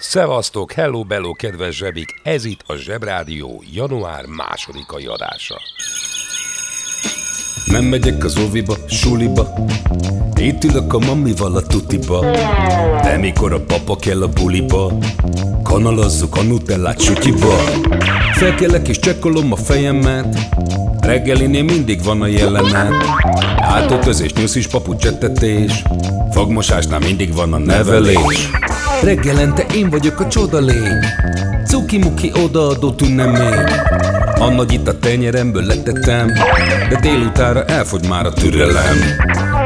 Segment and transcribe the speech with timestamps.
[0.00, 2.20] Szevasztok, hello, bello, kedves zsebik!
[2.22, 5.60] Ez itt a Zsebrádió január másodikai adása.
[7.66, 9.54] Nem megyek az óviba, suliba.
[10.36, 12.20] Itt ülök a mamival a tutiba.
[13.02, 14.92] De mikor a papa kell a buliba
[15.62, 17.54] Kanalazzuk a nutellát sütyiba
[18.32, 20.38] Felkelek és csekkolom a fejemet.
[21.00, 22.94] Reggelinél mindig van a jelenet.
[23.56, 25.82] Átöltözés, nyuszis, papucsettetés
[26.30, 28.50] Fogmosásnál mindig van a nevelés
[29.02, 31.04] Reggelente én vagyok a csoda lény.
[31.66, 33.64] Cuki-muki odaadó tünemény
[34.38, 36.32] A nagy itt a tenyeremből letettem
[36.88, 38.96] De délutára elfogy már a türelem.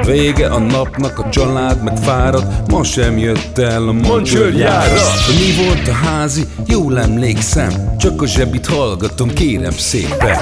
[0.04, 5.88] Vége a napnak, a család meg fárad Ma sem jött el a mancsőrjára Mi volt
[5.88, 6.42] a házi?
[6.66, 10.36] Jól emlékszem Csak a zsebit hallgatom, kérem szépen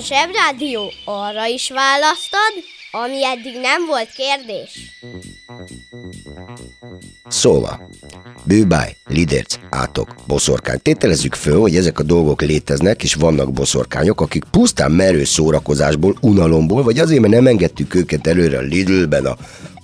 [0.00, 2.52] A Zsebrádió arra is választad,
[2.90, 4.96] ami eddig nem volt kérdés.
[7.28, 7.90] Szóval,
[8.44, 10.82] bűbáj, lidérc, átok, boszorkány.
[10.82, 16.82] Tételezzük föl, hogy ezek a dolgok léteznek, és vannak boszorkányok, akik pusztán merő szórakozásból, unalomból,
[16.82, 19.36] vagy azért, mert nem engedtük őket előre a Lidlben a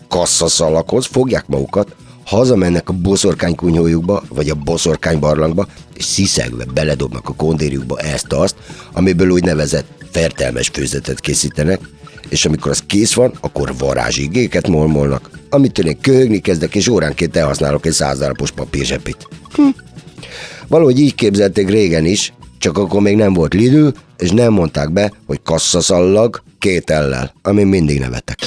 [0.09, 7.99] kasszaszalakhoz, fogják magukat, hazamennek a boszorkánykunyhójukba, vagy a boszorkány barlangba, és sziszegve beledobnak a kondériukba
[7.99, 8.55] ezt-azt,
[8.93, 11.81] amiből úgynevezett fertelmes főzetet készítenek,
[12.29, 17.87] és amikor az kész van, akkor varázsigéket molmolnak, amitől én köhögni kezdek, és óránként elhasználok
[17.87, 19.29] egy százdarabos papírzsepit.
[19.55, 19.63] Hm.
[20.69, 23.89] Valahogy így képzelték régen is, csak akkor még nem volt Lidl,
[24.19, 28.39] és nem mondták be, hogy kasszaszallag két ellel, amin mindig nevetek.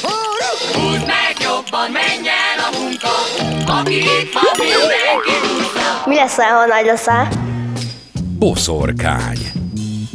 [0.74, 3.10] Húzd meg jobban, menj el a munka,
[3.80, 6.04] aki itt van, mindenki húzza.
[6.06, 7.30] Mi leszel, ha nagy leszel?
[8.38, 9.59] Boszorkány.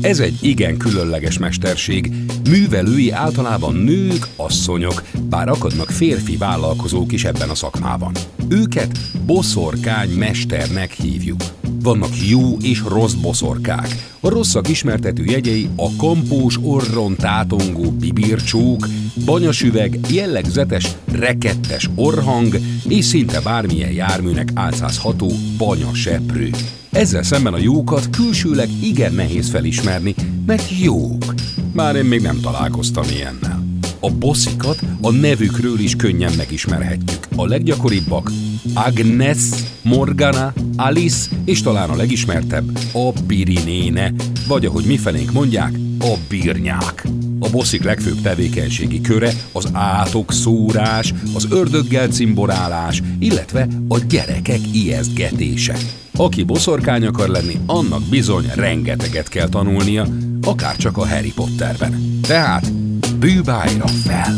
[0.04, 2.12] Ez egy igen különleges mesterség.
[2.50, 8.12] Művelői általában nők, asszonyok, bár akadnak férfi vállalkozók is ebben a szakmában.
[8.48, 11.40] Őket boszorkány mesternek hívjuk.
[11.82, 13.88] Vannak jó és rossz boszorkák.
[14.20, 18.88] A rosszak ismertető jegyei a kampós orron tátongó bibircsók,
[19.24, 22.54] banyasüveg, jellegzetes, rekettes orhang
[22.88, 26.50] és szinte bármilyen járműnek álcázható banyaseprő.
[26.94, 30.14] Ezzel szemben a jókat külsőleg igen nehéz felismerni,
[30.46, 31.34] mert jók.
[31.72, 33.64] Már én még nem találkoztam ilyennel.
[34.00, 37.26] A bosszikat a nevükről is könnyen megismerhetjük.
[37.36, 38.30] A leggyakoribbak
[38.74, 39.38] Agnes,
[39.82, 44.12] Morgana, Alice és talán a legismertebb a Pirinéne,
[44.48, 47.06] vagy ahogy mifelénk mondják, a birnyák.
[47.38, 55.76] A bosszik legfőbb tevékenységi köre az átok szórás, az ördöggel cimborálás, illetve a gyerekek ijesztgetése.
[56.16, 60.06] Aki boszorkány akar lenni, annak bizony rengeteget kell tanulnia,
[60.42, 62.20] akár csak a Harry Potterben.
[62.20, 62.72] Tehát
[63.18, 64.34] bűbájra fel!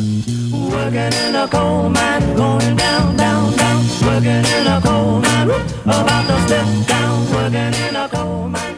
[0.51, 3.83] Working in a coal mine, going down, down, down.
[4.03, 5.51] Working in a coal mine,
[5.85, 7.27] about to step down.
[7.33, 8.76] Working in a coal mine,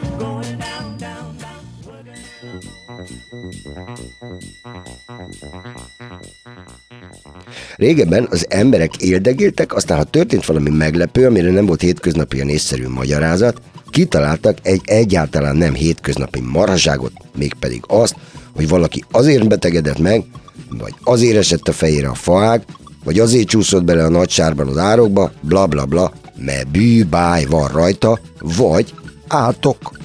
[7.75, 12.87] Régebben az emberek éldegéltek, aztán ha történt valami meglepő, amire nem volt hétköznapi a észszerű
[12.87, 18.15] magyarázat, kitaláltak egy egyáltalán nem hétköznapi maraságot, mégpedig azt,
[18.55, 20.23] hogy valaki azért betegedett meg,
[20.69, 22.63] vagy azért esett a fejére a faág,
[23.03, 28.19] vagy azért csúszott bele a nagy az árokba, bla bla bla, mert bűbáj van rajta,
[28.39, 28.93] vagy
[29.27, 29.98] átok.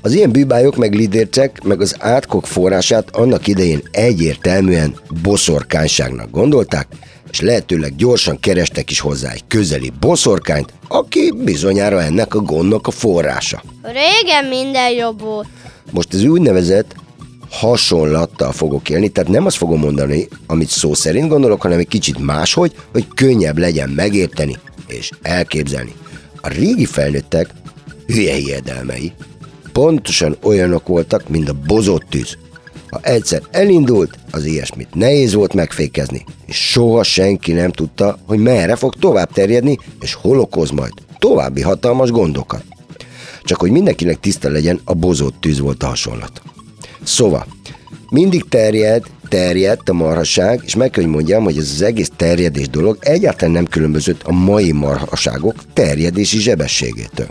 [0.00, 6.86] Az ilyen bűbájok meg lidércek, meg az átkok forrását annak idején egyértelműen boszorkányságnak gondolták,
[7.30, 12.90] és lehetőleg gyorsan kerestek is hozzá egy közeli boszorkányt, aki bizonyára ennek a gondnak a
[12.90, 13.62] forrása.
[13.82, 15.46] Régen minden jobb volt.
[15.90, 16.94] Most ez úgynevezett
[17.50, 22.18] hasonlattal fogok élni, tehát nem azt fogom mondani, amit szó szerint gondolok, hanem egy kicsit
[22.18, 25.92] máshogy, hogy könnyebb legyen megérteni és elképzelni.
[26.40, 27.50] A régi felnőttek
[28.06, 29.12] hülye hiedelmei
[29.72, 32.36] pontosan olyanok voltak, mint a bozott tűz.
[32.90, 38.76] Ha egyszer elindult, az ilyesmit nehéz volt megfékezni, és soha senki nem tudta, hogy merre
[38.76, 42.64] fog tovább terjedni, és hol okoz majd további hatalmas gondokat.
[43.42, 46.42] Csak hogy mindenkinek tiszta legyen, a bozott tűz volt a hasonlat.
[47.02, 47.46] Szóval,
[48.10, 52.68] mindig terjed, terjedt a marhaság, és meg kell, hogy mondjam, hogy ez az egész terjedés
[52.68, 57.28] dolog egyáltalán nem különbözött a mai marhaságok terjedési zsebességétől.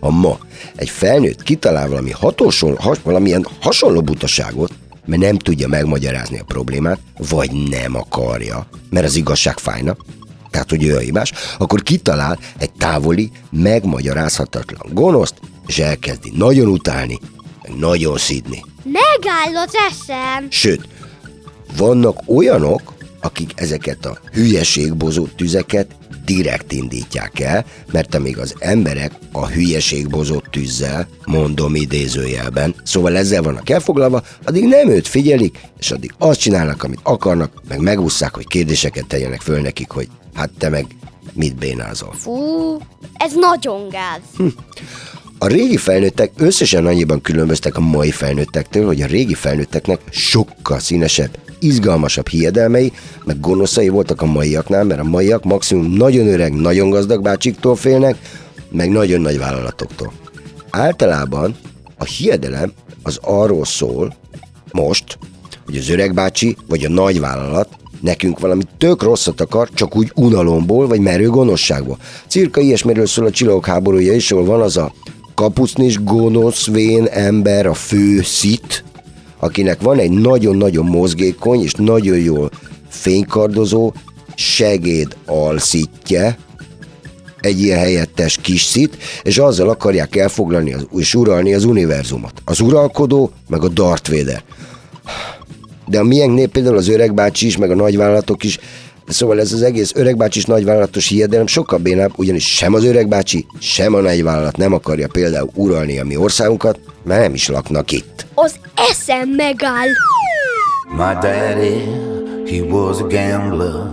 [0.00, 0.38] Ha ma
[0.76, 4.72] egy felnőtt kitalál valami hatóson, has, valamilyen hasonló butaságot,
[5.06, 9.96] mert nem tudja megmagyarázni a problémát, vagy nem akarja, mert az igazság fájna,
[10.50, 15.34] tehát hogy ő a hibás, akkor kitalál egy távoli, megmagyarázhatatlan gonoszt,
[15.66, 17.18] és elkezdi nagyon utálni,
[17.78, 18.64] nagyon szidni.
[18.84, 20.46] Megáll az eszem.
[20.50, 20.88] Sőt,
[21.76, 22.93] vannak olyanok,
[23.24, 25.86] akik ezeket a hülyeségbozott tüzeket
[26.24, 33.70] direkt indítják el, mert amíg az emberek a hülyeségbozott tűzzel, mondom idézőjelben, szóval ezzel vannak
[33.70, 39.06] elfoglalva, addig nem őt figyelik, és addig azt csinálnak, amit akarnak, meg megúszszák, hogy kérdéseket
[39.06, 40.86] tegyenek föl nekik, hogy hát te meg
[41.32, 42.12] mit bénázol.
[42.12, 42.32] Fú,
[43.14, 44.52] ez nagyon gáz.
[45.38, 51.38] A régi felnőttek összesen annyiban különböztek a mai felnőttektől, hogy a régi felnőtteknek sokkal színesebb,
[51.58, 52.92] izgalmasabb hiedelmei,
[53.24, 58.16] meg gonoszai voltak a maiaknál, mert a maiak maximum nagyon öreg, nagyon gazdag bácsiktól félnek,
[58.70, 60.12] meg nagyon nagy vállalatoktól.
[60.70, 61.56] Általában
[61.98, 62.72] a hiedelem
[63.02, 64.16] az arról szól,
[64.72, 65.18] most,
[65.64, 67.68] hogy az öreg bácsi vagy a nagy vállalat
[68.00, 71.98] nekünk valami tök rosszat akar, csak úgy unalomból vagy merő gonoszságból.
[72.28, 74.92] Cirka ilyesmiről szól a csillagok háborúja is, ahol van az a
[75.34, 78.84] kapucnis gonosz vén ember, a fő szit,
[79.38, 82.50] akinek van egy nagyon-nagyon mozgékony és nagyon jól
[82.88, 83.92] fénykardozó
[84.34, 86.38] segéd alszitje,
[87.40, 92.42] egy ilyen helyettes kis szit, és azzal akarják elfoglalni az, és uralni az univerzumot.
[92.44, 94.42] Az uralkodó, meg a Darth Vader.
[95.86, 98.58] De a miénknél például az öregbácsi is, meg a nagyvállalatok is,
[99.06, 104.00] szóval ez az egész öregbácsis nagyvállalatos hiedelem sokkal bénább, ugyanis sem az öregbácsi, sem a
[104.00, 108.26] nagyvállalat nem akarja például uralni a mi országunkat, mert nem is laknak itt.
[108.34, 108.54] Az
[108.90, 109.88] eszem megáll.
[110.96, 111.78] My daddy,
[112.46, 113.90] he was a gambler,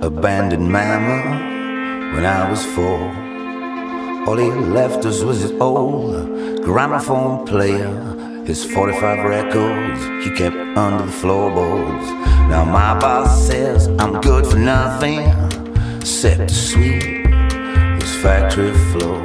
[0.00, 1.22] abandoned mama
[2.14, 2.98] when I was four.
[4.26, 8.13] All he left us was his old gramophone player,
[8.46, 12.06] his 45 records he kept under the floorboards.
[12.50, 15.20] Now my boss says I'm good for nothing
[15.96, 17.24] except to sweep
[17.98, 19.22] this factory floor.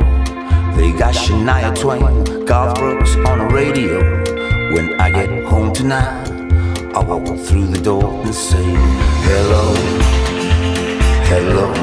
[0.75, 3.99] They got Shania Twain, Garth Brooks on the radio.
[4.73, 6.29] When I get home tonight,
[6.95, 8.63] I walk through the door and say,
[9.27, 9.73] Hello,
[11.27, 11.73] hello,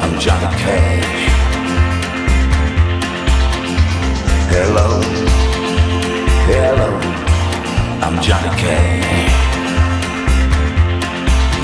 [0.00, 1.26] I'm Johnny Cash.
[4.48, 5.25] Hello,
[6.60, 6.90] hello,
[8.00, 9.34] I'm Johnny Cash.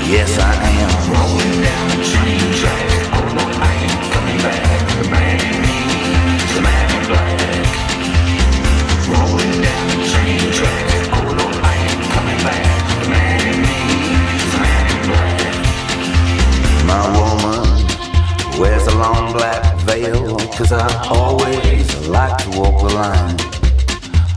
[0.05, 0.91] Yes, I am.
[1.09, 2.95] Rolling down the train tracks.
[3.17, 4.61] Oh no, I ain't coming back.
[4.99, 5.77] The man in me
[6.53, 7.39] the man in black.
[9.09, 11.09] Rolling down the train tracks.
[11.17, 12.65] Oh no, I ain't coming back.
[13.01, 13.77] The man in me
[14.51, 15.37] the man in black.
[16.85, 17.65] My woman
[18.61, 23.52] wears a long black veil, cause I always like to walk the line.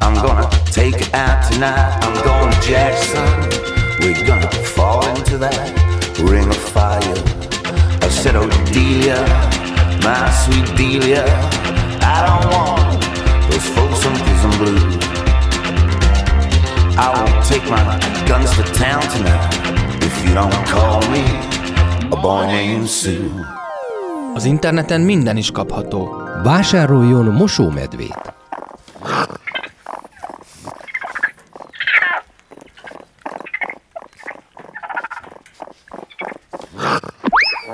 [0.00, 1.98] I'm gonna take it out tonight.
[2.02, 3.26] I'm going to Jackson.
[4.00, 5.72] We're gonna fall into that
[6.20, 7.00] ring of fire.
[8.02, 9.19] I said, Oh, Delia,
[10.02, 11.25] my sweet Delia,
[12.02, 13.02] I don't want
[13.50, 14.82] those folks on prison blue.
[16.98, 17.82] I won't take my
[18.28, 21.24] guns to town tonight if you don't call me
[22.10, 23.31] a boy named Sue.
[24.34, 26.08] Az interneten minden is kapható.
[26.43, 28.34] Vásároljon mosómedvét!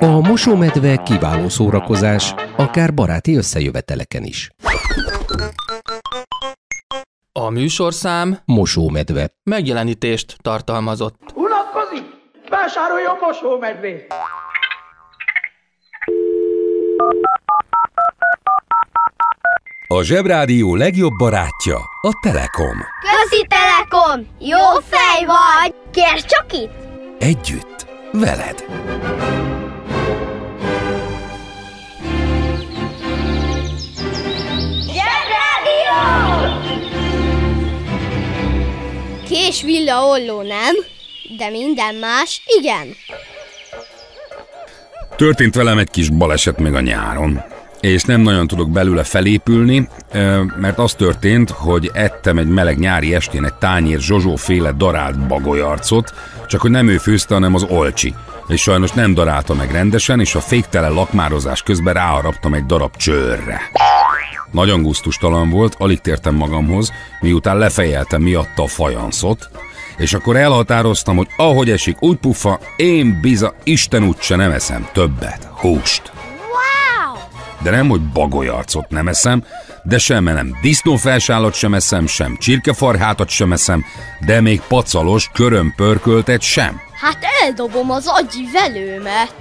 [0.00, 4.50] A mosómedve kiváló szórakozás, akár baráti összejöveteleken is.
[7.32, 9.28] A műsorszám Mosómedve.
[9.42, 11.18] megjelenítést tartalmazott.
[11.34, 12.04] Unatkozik?
[12.48, 14.14] Vásároljon mosómedvét!
[19.86, 22.76] A Zsebrádió legjobb barátja a Telekom.
[23.00, 24.26] Közi Telekom!
[24.38, 25.74] Jó fej vagy!
[25.90, 26.72] Kérd csak itt!
[27.18, 28.64] Együtt, veled.
[39.62, 40.74] Kés villa olló nem,
[41.36, 42.96] de minden más igen.
[45.16, 47.42] Történt velem egy kis baleset még a nyáron,
[47.80, 49.88] és nem nagyon tudok belőle felépülni,
[50.56, 56.14] mert az történt, hogy ettem egy meleg nyári estén egy tányér Zsozsó féle darált bagolyarcot,
[56.46, 58.14] csak hogy nem ő főzte, hanem az olcsi.
[58.48, 63.60] És sajnos nem darálta meg rendesen, és a féktelen lakmározás közben ráharaptam egy darab csőrre.
[64.52, 69.50] Nagyon gusztustalan volt, alig tértem magamhoz, miután lefejeltem miatta a fajanszot,
[69.96, 75.48] És akkor elhatároztam, hogy ahogy esik, úgy puffa, én biza, Isten úgyse nem eszem többet,
[75.54, 76.12] húst.
[76.38, 77.18] Wow!
[77.62, 79.44] De nem, hogy bagolyarcot nem eszem,
[79.82, 83.84] de sem nem disznófelsálat sem eszem, sem csirkefarhátat sem eszem,
[84.26, 86.80] de még pacalos, körömpörköltet sem.
[87.00, 89.34] Hát eldobom az agyi velőmet.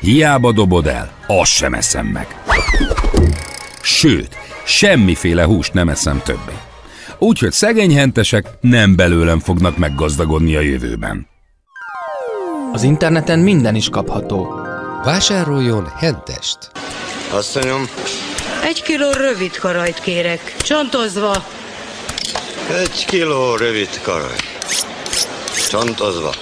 [0.00, 2.26] Hiába dobod el, azt sem eszem meg.
[3.88, 6.52] Sőt, semmiféle húst nem eszem többé.
[7.18, 11.28] Úgyhogy szegény hentesek nem belőlem fognak meggazdagodni a jövőben.
[12.72, 14.60] Az interneten minden is kapható.
[15.04, 16.58] Vásároljon hentest!
[17.32, 17.88] Asszonyom,
[18.64, 21.44] Egy kiló rövid karajt kérek, csontozva.
[22.80, 24.36] egy kiló rövid karaj.
[25.70, 26.34] Csontozva.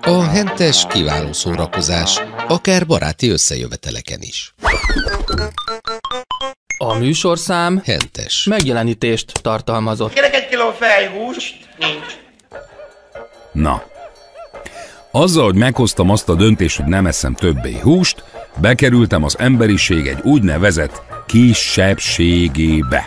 [0.00, 4.54] A hentes kiváló szórakozás, akár baráti összejöveteleken is.
[6.78, 8.44] A műsorszám Hentes.
[8.44, 10.12] megjelenítést tartalmazott.
[10.12, 11.68] Kérek egy kiló fejhúst.
[11.78, 12.18] Nincs.
[13.52, 13.82] Na.
[15.10, 18.24] Azzal, hogy meghoztam azt a döntést, hogy nem eszem többé húst,
[18.60, 23.04] bekerültem az emberiség egy úgynevezett kisebbségébe.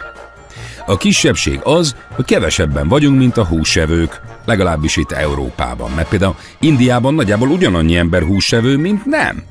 [0.86, 7.14] A kisebbség az, hogy kevesebben vagyunk, mint a húsevők, legalábbis itt Európában, mert például Indiában
[7.14, 9.44] nagyjából ugyanannyi ember húsevő, mint nem.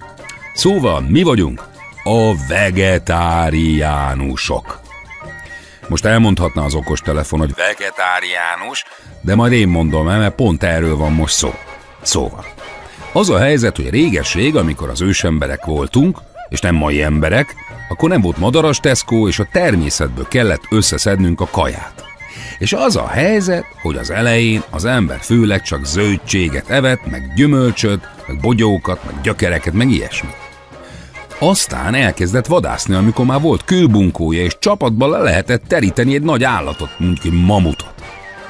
[0.54, 1.72] Szóval mi vagyunk
[2.04, 4.80] a vegetáriánusok.
[5.88, 8.84] Most elmondhatná az okostelefon, hogy vegetáriánus,
[9.20, 11.54] de majd én mondom el, mert pont erről van most szó.
[12.02, 12.44] Szóval,
[13.12, 16.18] az a helyzet, hogy réges-rég, amikor az ősemberek voltunk,
[16.48, 17.54] és nem mai emberek,
[17.88, 22.04] akkor nem volt madaras Tesco, és a természetből kellett összeszednünk a kaját.
[22.58, 28.08] És az a helyzet, hogy az elején az ember főleg csak zöldséget evett, meg gyümölcsöt,
[28.26, 30.43] meg bogyókat, meg gyökereket, meg ilyesmit.
[31.38, 36.90] Aztán elkezdett vadászni, amikor már volt kőbunkója, és csapatban le lehetett teríteni egy nagy állatot,
[36.98, 37.94] mondjuk egy mamutot.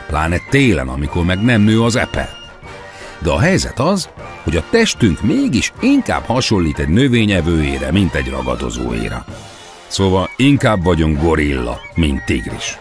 [0.07, 2.29] Pláne télen, amikor meg nem nő az epel.
[3.19, 4.09] De a helyzet az,
[4.43, 9.25] hogy a testünk mégis inkább hasonlít egy növényevőére, mint egy ragadozóéra.
[9.87, 12.79] Szóval inkább vagyunk gorilla, mint tigris.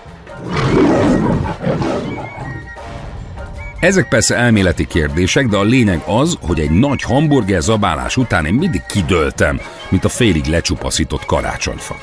[3.83, 8.53] Ezek persze elméleti kérdések, de a lényeg az, hogy egy nagy hamburger zabálás után én
[8.53, 9.59] mindig kidöltem,
[9.89, 11.95] mint a félig lecsupaszított karácsonyfa.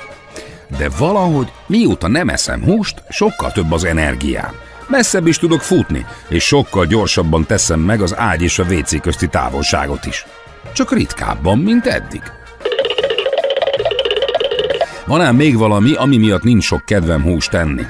[0.79, 4.55] De valahogy, mióta nem eszem húst, sokkal több az energiám.
[4.89, 9.29] Messzebb is tudok futni, és sokkal gyorsabban teszem meg az ágy és a WC közti
[9.29, 10.27] távolságot is.
[10.73, 12.23] Csak ritkábban, mint eddig.
[15.07, 17.83] Van ám még valami, ami miatt nincs sok kedvem húst tenni.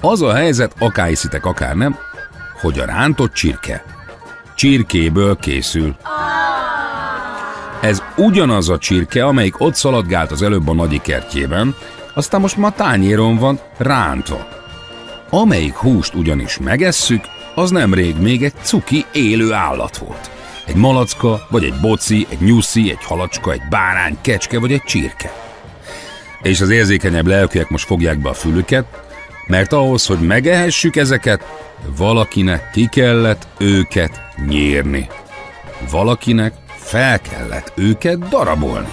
[0.00, 1.98] Az a helyzet, akár hiszitek, akár nem,
[2.60, 3.84] hogy a rántott csirke
[4.60, 5.96] csirkéből készül.
[7.80, 11.74] Ez ugyanaz a csirke, amelyik ott szaladgált az előbb a nagyi kertjében,
[12.14, 14.48] aztán most már tányéron van rántva.
[15.30, 17.24] Amelyik húst ugyanis megesszük,
[17.54, 20.30] az nemrég még egy cuki élő állat volt.
[20.66, 25.32] Egy malacka, vagy egy boci, egy nyuszi, egy halacska, egy bárány, kecske, vagy egy csirke.
[26.42, 29.09] És az érzékenyebb lelkűek most fogják be a fülüket,
[29.50, 31.44] mert ahhoz, hogy megehessük ezeket,
[31.96, 35.08] valakinek ki kellett őket nyírni.
[35.90, 38.88] Valakinek fel kellett őket darabolni.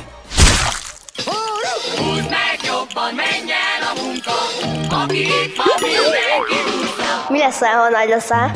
[7.29, 8.51] Mi leszel, ha nagy leszel?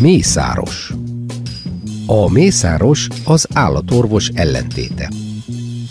[0.00, 0.92] Mészáros.
[2.06, 5.08] A mészáros az állatorvos ellentéte.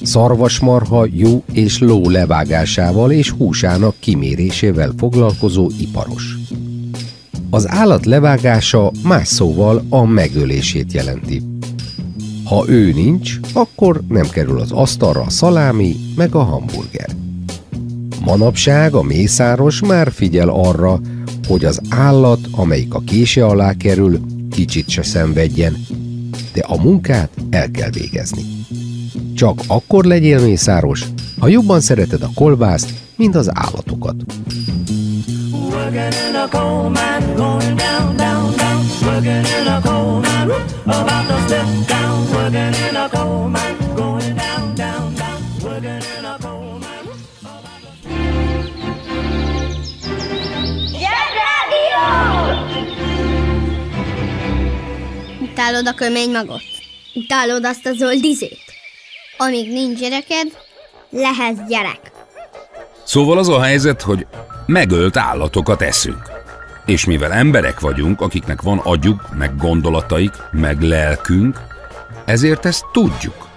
[0.04, 6.38] Szarvasmarha, jó és ló levágásával és húsának kimérésével foglalkozó iparos.
[7.50, 11.42] Az állat levágása más szóval a megölését jelenti.
[12.44, 17.10] Ha ő nincs, akkor nem kerül az asztalra a szalámi meg a hamburger.
[18.26, 21.00] Manapság a mészáros már figyel arra,
[21.48, 24.20] hogy az állat, amelyik a kése alá kerül,
[24.52, 25.86] kicsit se szenvedjen,
[26.54, 28.42] de a munkát el kell végezni.
[29.44, 31.04] Csak akkor legyél mészáros,
[31.40, 34.16] ha jobban szereted a kolbászt, mint az állatokat.
[55.42, 56.62] Utálod a kömény magot?
[57.14, 58.73] Utálod azt a zöld izét?
[59.38, 60.48] Amíg nincs gyereked,
[61.10, 62.12] lehetsz gyerek.
[63.04, 64.26] Szóval az a helyzet, hogy
[64.66, 66.32] megölt állatokat eszünk.
[66.86, 71.62] És mivel emberek vagyunk, akiknek van agyuk, meg gondolataik, meg lelkünk,
[72.26, 73.48] ezért ezt tudjuk.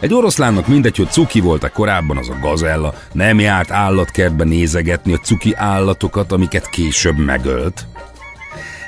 [0.00, 5.18] Egy oroszlánnak mindegy, hogy cuki volt-e korábban az a gazella, nem járt állatkertbe nézegetni a
[5.18, 7.86] cuki állatokat, amiket később megölt.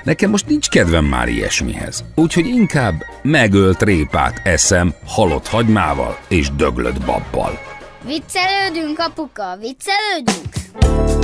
[0.09, 2.05] Nekem most nincs kedvem már ilyesmihez.
[2.15, 7.59] Úgyhogy inkább megölt répát eszem halott hagymával és döglött babbal.
[8.07, 11.18] Viccelődünk, apuka, viccelődünk.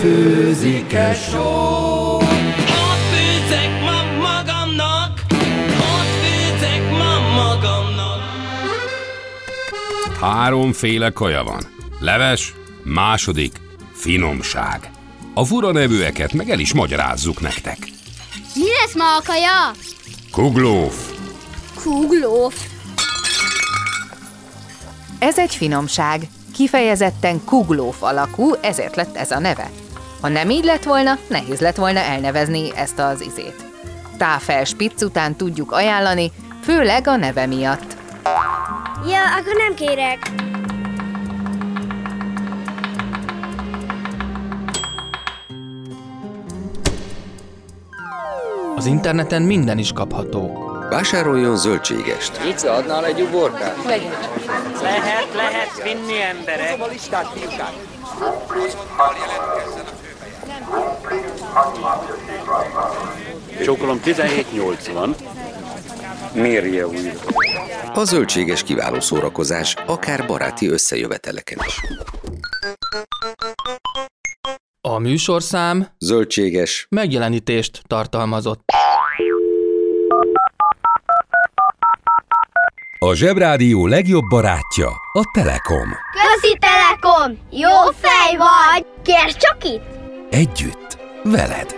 [0.00, 2.14] Főzike show.
[2.14, 5.20] Ott főzek ma magamnak,
[5.78, 8.20] ott főzek ma magamnak.
[10.20, 11.62] Háromféle kaja van.
[12.00, 13.52] Leves, második,
[13.92, 14.90] finomság.
[15.34, 17.78] A fura nevűeket meg el is magyarázzuk nektek.
[18.54, 19.70] Mi lesz ma a kaja?
[20.30, 21.12] Kuglóf,
[21.82, 22.54] Kuglóf.
[25.18, 26.28] Ez egy finomság.
[26.54, 29.70] Kifejezetten kuglóf alakú, ezért lett ez a neve.
[30.20, 33.64] Ha nem így lett volna, nehéz lett volna elnevezni ezt az izét.
[34.16, 37.96] Táfel spitz után tudjuk ajánlani, főleg a neve miatt.
[39.06, 40.18] Ja, akkor nem kérek.
[48.76, 50.66] Az interneten minden is kapható.
[50.90, 52.40] Vásároljon zöldségest.
[52.48, 53.76] Ica, adnál egy uborkát?
[54.82, 56.76] Lehet, lehet vinni emberek.
[63.64, 65.14] Csókolom 1780.
[66.34, 67.10] Mérje újra.
[67.94, 71.80] A zöldséges kiváló szórakozás, akár baráti összejöveteleken is.
[74.80, 76.86] A műsorszám Zöldséges.
[76.90, 78.60] megjelenítést tartalmazott.
[82.98, 85.88] A Zsebrádió legjobb barátja a Telekom.
[86.12, 87.38] Közi Telekom!
[87.50, 88.86] Jó fej vagy!
[89.02, 89.97] Kérd csak itt!
[90.30, 91.76] Együtt, veled.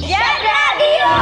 [0.00, 1.12] Zsebrádió!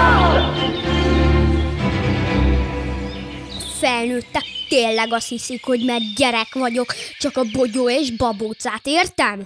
[3.80, 9.42] Felnőttek tényleg azt hiszik, hogy mert gyerek vagyok, csak a bogyó és babócát értem?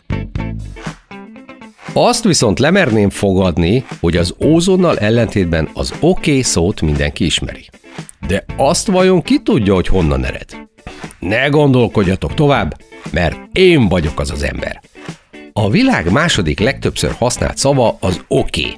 [1.92, 7.68] Azt viszont lemerném fogadni, hogy az ózonnal ellentétben az oké okay szót mindenki ismeri.
[8.26, 10.65] De azt vajon ki tudja, hogy honnan ered?
[11.28, 12.76] Ne gondolkodjatok tovább,
[13.10, 14.80] mert én vagyok az az ember.
[15.52, 18.74] A világ második legtöbbször használt szava az oké, okay,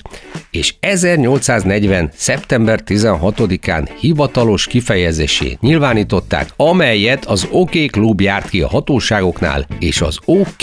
[0.51, 2.11] és 1840.
[2.15, 10.19] szeptember 16-án hivatalos kifejezését nyilvánították, amelyet az OK klub járt ki a hatóságoknál, és az
[10.25, 10.63] OK,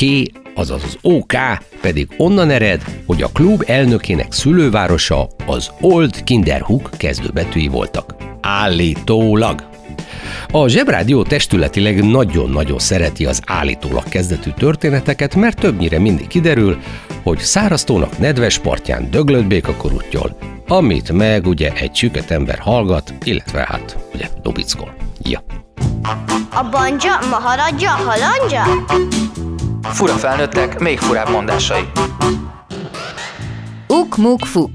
[0.55, 1.33] azaz az OK
[1.81, 8.15] pedig onnan ered, hogy a klub elnökének szülővárosa az Old Kinderhook kezdőbetűi voltak.
[8.41, 9.74] Állítólag.
[10.51, 16.77] A Zsebrádió testületileg nagyon-nagyon szereti az állítólag kezdetű történeteket, mert többnyire mindig kiderül,
[17.23, 20.37] hogy száraztónak nedves partján döglött béka korúttyol,
[20.67, 24.93] amit meg ugye egy süket ember hallgat, illetve hát ugye dobickol.
[25.21, 25.43] Ja.
[26.49, 28.63] A banja, maharadja, halandja?
[29.81, 31.83] Fura felnőttek, még furább mondásai.
[33.87, 34.71] Uk-muk-fuk.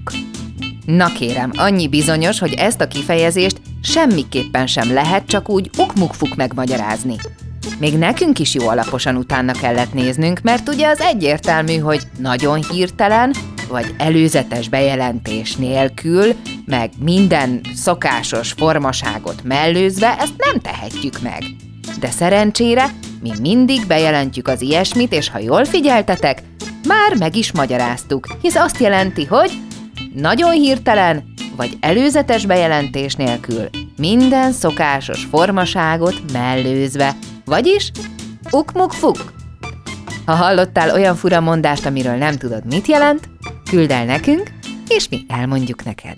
[0.86, 7.16] Na kérem, annyi bizonyos, hogy ezt a kifejezést semmiképpen sem lehet csak úgy ukmukfuk megmagyarázni.
[7.78, 13.34] Még nekünk is jó alaposan utána kellett néznünk, mert ugye az egyértelmű, hogy nagyon hirtelen,
[13.68, 16.34] vagy előzetes bejelentés nélkül,
[16.66, 21.42] meg minden szokásos formaságot mellőzve ezt nem tehetjük meg.
[22.00, 22.90] De szerencsére
[23.22, 26.42] mi mindig bejelentjük az ilyesmit, és ha jól figyeltetek,
[26.86, 29.50] már meg is magyaráztuk, hisz azt jelenti, hogy
[30.14, 31.29] nagyon hirtelen,
[31.60, 37.90] vagy előzetes bejelentés nélkül, minden szokásos formaságot mellőzve, vagyis
[38.50, 39.32] ukmuk-fuk.
[40.24, 43.28] Ha hallottál olyan fura mondást, amiről nem tudod, mit jelent,
[43.70, 44.50] küld el nekünk,
[44.88, 46.14] és mi elmondjuk neked.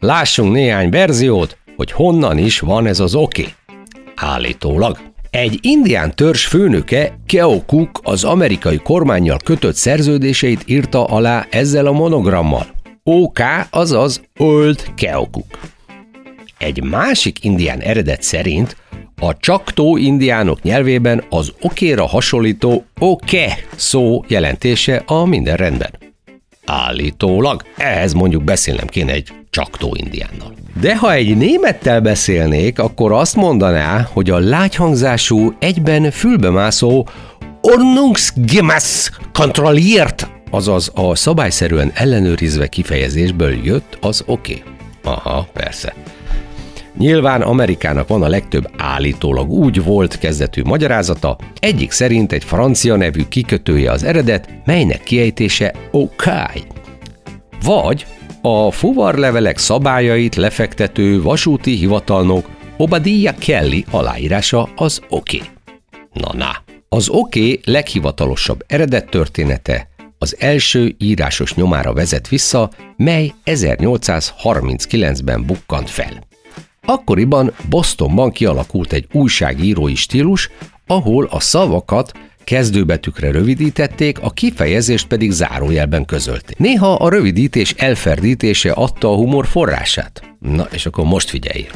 [0.00, 3.48] Lássunk néhány verziót, hogy honnan is van ez az oké.
[4.14, 4.98] Állítólag.
[5.30, 11.92] Egy indián törzs főnöke, Keo Cook az amerikai kormányjal kötött szerződéseit írta alá ezzel a
[11.92, 12.80] monogrammal.
[13.04, 13.38] OK,
[13.70, 15.58] azaz Old Keokuk.
[16.58, 18.76] Egy másik indián eredet szerint
[19.20, 25.90] a csaktó indiánok nyelvében az okéra hasonlító oke szó jelentése a minden rendben.
[26.66, 30.54] Állítólag ehhez mondjuk beszélnem kéne egy csaktó indiánnal.
[30.80, 37.06] De ha egy némettel beszélnék, akkor azt mondaná, hogy a lágyhangzású, egyben fülbemászó
[37.60, 44.52] Ordnungsgemäß kontrolliert, azaz a szabályszerűen ellenőrizve kifejezésből jött az oké.
[44.52, 45.14] Okay.
[45.14, 45.94] Aha, persze.
[46.98, 53.22] Nyilván Amerikának van a legtöbb állítólag úgy volt kezdetű magyarázata, egyik szerint egy francia nevű
[53.28, 56.62] kikötője az eredet, melynek kiejtése okai.
[57.64, 58.06] Vagy
[58.42, 65.36] a fuvarlevelek szabályait lefektető vasúti hivatalnok Obadiah Kelly aláírása az oké.
[65.36, 65.48] Okay.
[66.12, 66.50] Na-na.
[66.88, 69.88] Az oké okay leghivatalosabb eredet története
[70.22, 76.26] az első írásos nyomára vezet vissza, mely 1839-ben bukkant fel.
[76.80, 80.50] Akkoriban Bostonban kialakult egy újságírói stílus,
[80.86, 82.12] ahol a szavakat
[82.44, 86.58] kezdőbetűkre rövidítették, a kifejezést pedig zárójelben közölték.
[86.58, 90.22] Néha a rövidítés elferdítése adta a humor forrását.
[90.38, 91.66] Na, és akkor most figyelj!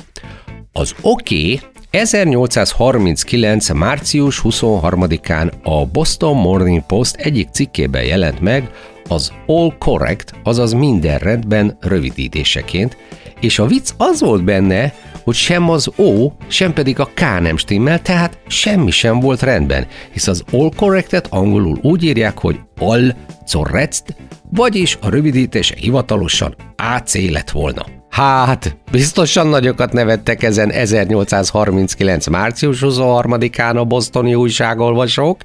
[0.79, 1.61] Az oké okay
[1.91, 3.69] 1839.
[3.71, 8.71] március 23-án a Boston Morning Post egyik cikkében jelent meg
[9.09, 12.97] az All Correct, azaz minden rendben rövidítéseként,
[13.41, 17.57] és a vicc az volt benne, hogy sem az O, sem pedig a K nem
[17.57, 23.15] stimmel, tehát semmi sem volt rendben, hisz az all correctet angolul úgy írják, hogy all
[23.53, 24.17] correct,
[24.51, 27.87] vagyis a rövidítése hivatalosan AC lett volna.
[28.17, 32.27] Hát, biztosan nagyokat nevettek ezen 1839.
[32.27, 35.41] március 23-án a bosztoni újságolvasók,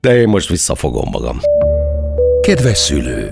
[0.00, 1.40] de én most visszafogom magam.
[2.40, 3.30] Kedves szülő!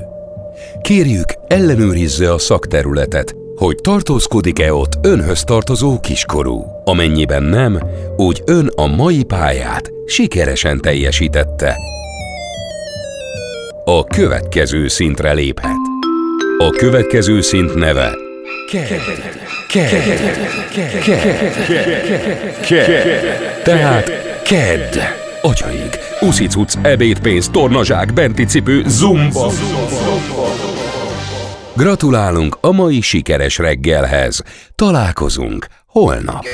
[0.83, 6.65] Kérjük, ellenőrizze a szakterületet, hogy tartózkodik-e ott önhöz tartozó kiskorú.
[6.85, 7.79] Amennyiben nem,
[8.17, 11.77] úgy ön a mai pályát sikeresen teljesítette.
[13.85, 15.91] A következő szintre léphet.
[16.62, 18.16] A következő szint neve
[23.62, 24.11] Tehát
[24.42, 24.98] KED.
[25.42, 25.98] Agyaig.
[26.20, 29.53] Uszicuc, ebédpénz, tornazsák, benti cipő, zumba.
[31.77, 34.42] Gratulálunk a mai sikeres reggelhez.
[34.75, 36.44] Találkozunk holnap.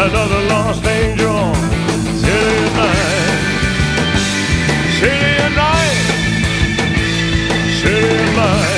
[0.00, 1.54] Another lost angel.
[2.22, 3.40] City at night.
[5.00, 5.98] City at night.
[7.80, 8.77] City of light.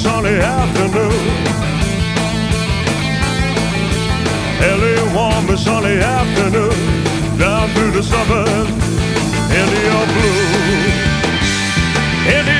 [0.00, 1.26] Sunny afternoon.
[4.70, 6.78] Early warm and sunny afternoon.
[7.38, 8.70] Down through the suburbs
[9.88, 10.40] your blue.
[12.34, 12.59] Into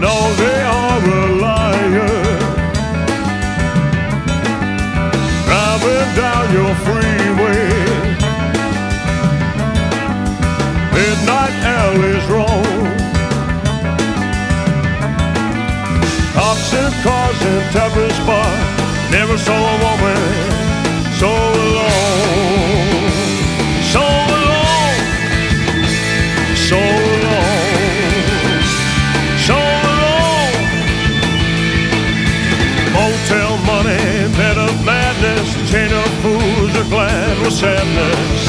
[0.00, 2.14] know they are a liar.
[5.46, 7.68] Driving down your freeway.
[10.94, 12.86] Midnight alley's wrong.
[16.34, 18.52] Cops and cars and taverns bar.
[19.10, 20.58] Never saw a woman
[21.18, 22.17] so alone.
[37.48, 38.47] No sadness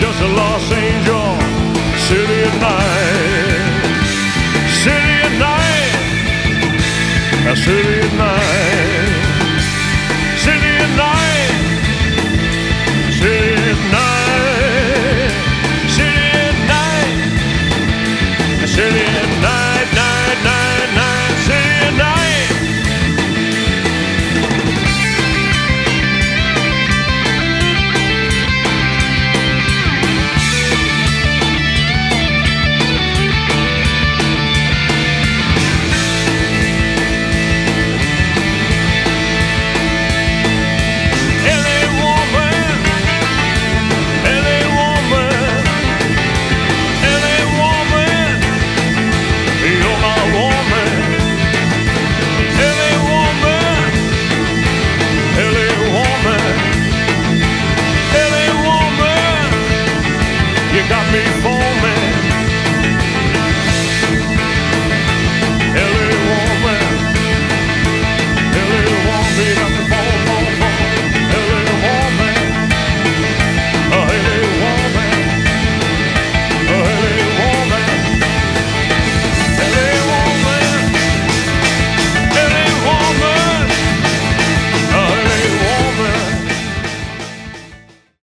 [0.00, 1.26] just a lost angel,
[2.08, 3.96] city at night.
[4.82, 5.80] City at night
[7.50, 9.19] a city at night.